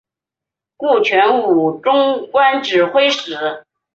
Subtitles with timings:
[0.77, 3.63] 顾全武终官指挥使。